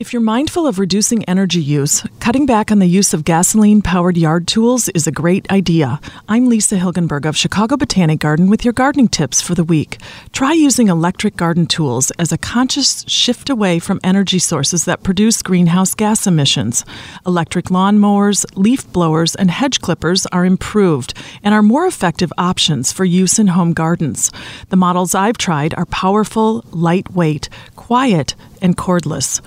[0.00, 4.16] If you're mindful of reducing energy use, cutting back on the use of gasoline powered
[4.16, 5.98] yard tools is a great idea.
[6.28, 9.98] I'm Lisa Hilgenberg of Chicago Botanic Garden with your gardening tips for the week.
[10.30, 15.42] Try using electric garden tools as a conscious shift away from energy sources that produce
[15.42, 16.84] greenhouse gas emissions.
[17.26, 21.12] Electric lawnmowers, leaf blowers, and hedge clippers are improved
[21.42, 24.30] and are more effective options for use in home gardens.
[24.68, 29.40] The models I've tried are powerful, lightweight, quiet, and cordless.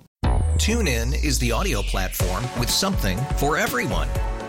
[0.57, 4.09] TuneIn is the audio platform with something for everyone.